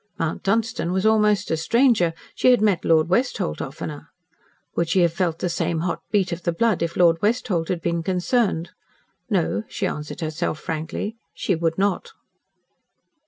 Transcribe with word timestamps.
Mount 0.17 0.41
Dunstan 0.41 0.91
was 0.91 1.05
almost 1.05 1.51
a 1.51 1.57
stranger 1.57 2.15
she 2.33 2.49
had 2.49 2.59
met 2.59 2.83
Lord 2.83 3.07
Westholt 3.07 3.61
oftener. 3.61 4.07
Would 4.75 4.89
she 4.89 5.01
have 5.01 5.13
felt 5.13 5.37
the 5.37 5.47
same 5.47 5.81
hot 5.81 6.01
beat 6.09 6.31
of 6.31 6.41
the 6.41 6.51
blood, 6.51 6.81
if 6.81 6.97
Lord 6.97 7.21
Westholt 7.21 7.67
had 7.67 7.83
been 7.83 8.01
concerned? 8.01 8.71
No, 9.29 9.61
she 9.69 9.85
answered 9.85 10.21
herself 10.21 10.59
frankly, 10.59 11.17
she 11.35 11.53
would 11.53 11.77
not. 11.77 12.13